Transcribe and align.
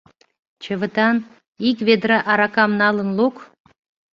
Чывытан, 0.63 1.15
ик 1.69 1.77
ведра 1.87 2.19
аракам 2.31 2.71
налын 2.81 3.09
лук. 3.17 3.35